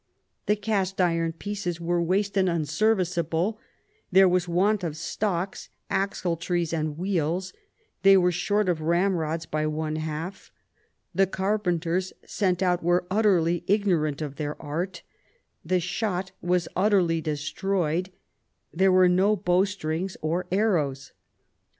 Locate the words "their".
14.37-14.59